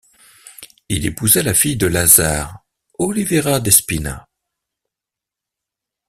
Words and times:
Il 0.89 1.05
épousa 1.05 1.43
la 1.43 1.53
fille 1.53 1.77
de 1.77 1.85
Lazar, 1.85 2.65
Olivera 2.97 3.59
Despina. 3.59 4.27